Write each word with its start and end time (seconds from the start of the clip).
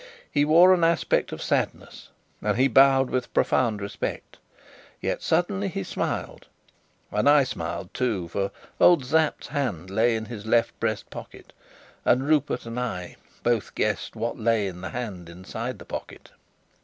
He 0.31 0.45
wore 0.45 0.73
an 0.73 0.83
aspect 0.83 1.31
of 1.31 1.43
sadness, 1.43 2.09
and 2.41 2.57
he 2.57 2.67
bowed 2.67 3.11
with 3.11 3.31
profound 3.35 3.83
respect. 3.83 4.37
Yet 4.99 5.21
suddenly 5.21 5.67
he 5.67 5.83
smiled, 5.83 6.47
and 7.11 7.29
I 7.29 7.43
smiled 7.43 7.93
too, 7.93 8.27
for 8.27 8.49
old 8.79 9.05
Sapt's 9.05 9.49
hand 9.49 9.91
lay 9.91 10.15
in 10.15 10.25
his 10.25 10.47
left 10.47 10.79
breast 10.79 11.11
pocket, 11.11 11.53
and 12.03 12.27
Rupert 12.27 12.65
and 12.65 12.79
I 12.79 13.15
both 13.43 13.75
guessed 13.75 14.15
what 14.15 14.39
lay 14.39 14.65
in 14.65 14.81
the 14.81 14.89
hand 14.89 15.29
inside 15.29 15.77
the 15.77 15.85
pocket. 15.85 16.31